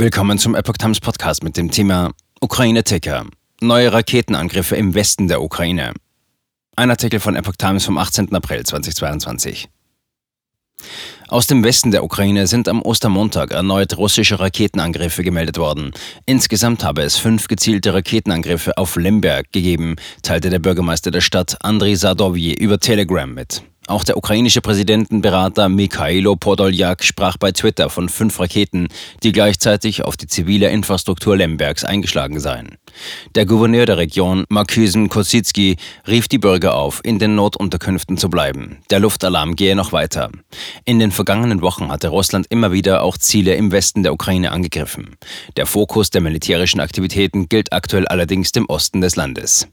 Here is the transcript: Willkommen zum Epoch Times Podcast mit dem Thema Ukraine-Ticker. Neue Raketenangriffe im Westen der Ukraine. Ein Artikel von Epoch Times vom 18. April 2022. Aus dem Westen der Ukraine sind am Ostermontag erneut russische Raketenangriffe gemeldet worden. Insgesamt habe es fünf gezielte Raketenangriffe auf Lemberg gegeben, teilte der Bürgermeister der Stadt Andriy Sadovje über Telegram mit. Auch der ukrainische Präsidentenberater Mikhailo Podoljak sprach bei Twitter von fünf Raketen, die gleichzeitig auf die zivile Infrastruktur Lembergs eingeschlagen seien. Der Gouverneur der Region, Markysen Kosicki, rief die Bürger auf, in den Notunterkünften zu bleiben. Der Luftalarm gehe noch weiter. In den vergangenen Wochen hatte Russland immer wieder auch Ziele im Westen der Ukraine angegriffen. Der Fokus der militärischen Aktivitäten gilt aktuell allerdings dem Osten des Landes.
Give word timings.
Willkommen 0.00 0.38
zum 0.38 0.54
Epoch 0.54 0.76
Times 0.76 1.00
Podcast 1.00 1.42
mit 1.42 1.56
dem 1.56 1.72
Thema 1.72 2.12
Ukraine-Ticker. 2.40 3.26
Neue 3.60 3.92
Raketenangriffe 3.92 4.76
im 4.76 4.94
Westen 4.94 5.26
der 5.26 5.42
Ukraine. 5.42 5.92
Ein 6.76 6.90
Artikel 6.90 7.18
von 7.18 7.34
Epoch 7.34 7.56
Times 7.56 7.84
vom 7.84 7.98
18. 7.98 8.32
April 8.32 8.62
2022. 8.62 9.68
Aus 11.26 11.48
dem 11.48 11.64
Westen 11.64 11.90
der 11.90 12.04
Ukraine 12.04 12.46
sind 12.46 12.68
am 12.68 12.80
Ostermontag 12.80 13.50
erneut 13.50 13.96
russische 13.96 14.38
Raketenangriffe 14.38 15.24
gemeldet 15.24 15.58
worden. 15.58 15.90
Insgesamt 16.26 16.84
habe 16.84 17.02
es 17.02 17.16
fünf 17.16 17.48
gezielte 17.48 17.92
Raketenangriffe 17.92 18.78
auf 18.78 18.94
Lemberg 18.94 19.52
gegeben, 19.52 19.96
teilte 20.22 20.48
der 20.48 20.60
Bürgermeister 20.60 21.10
der 21.10 21.22
Stadt 21.22 21.56
Andriy 21.64 21.96
Sadovje 21.96 22.54
über 22.54 22.78
Telegram 22.78 23.34
mit. 23.34 23.64
Auch 23.88 24.04
der 24.04 24.18
ukrainische 24.18 24.60
Präsidentenberater 24.60 25.70
Mikhailo 25.70 26.36
Podoljak 26.36 27.02
sprach 27.02 27.38
bei 27.38 27.52
Twitter 27.52 27.88
von 27.88 28.10
fünf 28.10 28.38
Raketen, 28.38 28.88
die 29.22 29.32
gleichzeitig 29.32 30.04
auf 30.04 30.18
die 30.18 30.26
zivile 30.26 30.68
Infrastruktur 30.68 31.38
Lembergs 31.38 31.84
eingeschlagen 31.84 32.38
seien. 32.38 32.76
Der 33.34 33.46
Gouverneur 33.46 33.86
der 33.86 33.96
Region, 33.96 34.44
Markysen 34.50 35.08
Kosicki, 35.08 35.76
rief 36.06 36.28
die 36.28 36.36
Bürger 36.36 36.74
auf, 36.74 37.00
in 37.02 37.18
den 37.18 37.34
Notunterkünften 37.34 38.18
zu 38.18 38.28
bleiben. 38.28 38.76
Der 38.90 39.00
Luftalarm 39.00 39.56
gehe 39.56 39.74
noch 39.74 39.92
weiter. 39.92 40.30
In 40.84 40.98
den 40.98 41.10
vergangenen 41.10 41.62
Wochen 41.62 41.90
hatte 41.90 42.08
Russland 42.08 42.46
immer 42.50 42.72
wieder 42.72 43.02
auch 43.02 43.16
Ziele 43.16 43.54
im 43.54 43.72
Westen 43.72 44.02
der 44.02 44.12
Ukraine 44.12 44.52
angegriffen. 44.52 45.16
Der 45.56 45.64
Fokus 45.64 46.10
der 46.10 46.20
militärischen 46.20 46.80
Aktivitäten 46.80 47.48
gilt 47.48 47.72
aktuell 47.72 48.06
allerdings 48.06 48.52
dem 48.52 48.66
Osten 48.66 49.00
des 49.00 49.16
Landes. 49.16 49.68